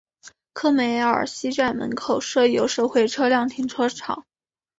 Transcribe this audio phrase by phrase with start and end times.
[0.53, 4.25] 科梅尔西站门口设有社会车辆停车场。